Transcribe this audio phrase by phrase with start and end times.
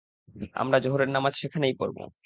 [0.53, 1.97] আমরা যোহরের নামাজ সেখানেই পড়ব।